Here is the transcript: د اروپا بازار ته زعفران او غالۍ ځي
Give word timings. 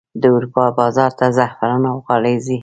د 0.21 0.23
اروپا 0.35 0.65
بازار 0.79 1.11
ته 1.19 1.25
زعفران 1.37 1.81
او 1.91 1.97
غالۍ 2.05 2.35
ځي 2.45 2.57